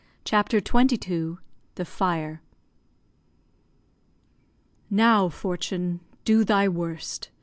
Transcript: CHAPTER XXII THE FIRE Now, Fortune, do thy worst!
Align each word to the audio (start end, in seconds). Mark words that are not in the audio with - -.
CHAPTER 0.25 0.57
XXII 0.61 1.35
THE 1.75 1.85
FIRE 1.85 2.41
Now, 4.89 5.29
Fortune, 5.29 5.99
do 6.25 6.43
thy 6.43 6.67
worst! 6.67 7.29